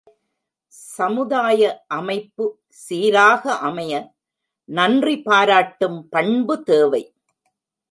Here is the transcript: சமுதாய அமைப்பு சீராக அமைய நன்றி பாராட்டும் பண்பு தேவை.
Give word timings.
சமுதாய 0.95 1.61
அமைப்பு 1.87 2.45
சீராக 2.69 3.53
அமைய 3.59 3.93
நன்றி 4.69 5.15
பாராட்டும் 5.21 5.99
பண்பு 6.09 6.63
தேவை. 6.63 7.03